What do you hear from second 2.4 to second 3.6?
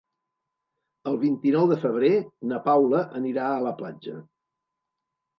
na Paula anirà